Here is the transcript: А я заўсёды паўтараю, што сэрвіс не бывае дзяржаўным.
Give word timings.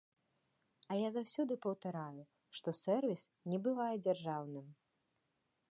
А 0.93 0.95
я 0.99 1.09
заўсёды 1.17 1.57
паўтараю, 1.65 2.23
што 2.59 2.69
сэрвіс 2.81 3.21
не 3.53 3.57
бывае 3.67 3.93
дзяржаўным. 4.07 4.67